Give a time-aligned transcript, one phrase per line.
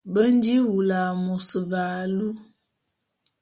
[0.13, 2.27] Be nji wulu a môs ve alu.